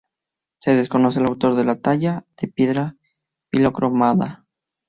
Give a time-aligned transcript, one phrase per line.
[0.57, 2.97] Se desconoce al autor de la talla, de piedra
[3.51, 4.47] policromada.